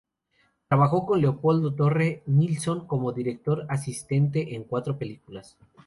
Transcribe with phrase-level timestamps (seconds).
[0.67, 5.57] Trabajó con Leopoldo Torre Nilsson como director asistente en cuatro películas.